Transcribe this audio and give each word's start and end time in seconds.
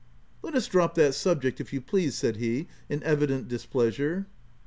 "Let 0.43 0.55
us 0.55 0.65
drop 0.65 0.95
that 0.95 1.13
subject 1.13 1.61
if 1.61 1.71
you 1.73 1.79
please," 1.79 2.15
said 2.15 2.37
he 2.37 2.65
in 2.89 3.03
evident 3.03 3.47
displeasure. 3.47 4.25